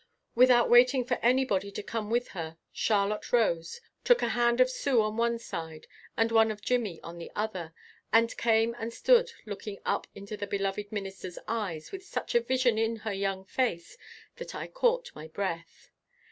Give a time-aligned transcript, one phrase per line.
[0.33, 4.99] Without waiting for anybody to come with her, Charlotte rose, took a hand of Sue
[4.99, 5.85] on one side
[6.17, 7.71] and one of Jimmy on the other,
[8.11, 12.79] and came and stood looking up into the beloved Minister's eyes with such a vision
[12.79, 13.95] in her young face
[14.37, 15.91] that I caught my breath.